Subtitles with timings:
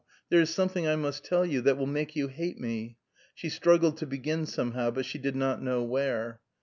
[0.29, 2.97] There is something I must tell you that will make you hate me"
[3.35, 6.39] She struggled to begin somehow, but she did not know where.